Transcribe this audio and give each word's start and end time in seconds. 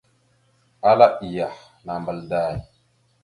Ala 0.89 1.07
iyah, 1.27 1.55
nambal 1.85 2.19
day! 2.29 2.55